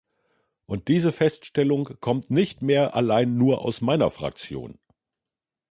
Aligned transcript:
Und 0.65 0.87
diese 0.87 1.11
Feststellung 1.11 1.87
kommt 1.99 2.31
nicht 2.31 2.63
mehr 2.63 2.95
allein 2.95 3.37
nur 3.37 3.61
aus 3.61 3.81
meiner 3.81 4.09
Fraktion. 4.09 4.79